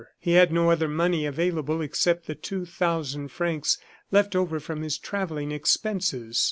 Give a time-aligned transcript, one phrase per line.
[0.17, 3.77] He had no other money available except the two thousand francs
[4.09, 6.39] left over from his travelling expenses.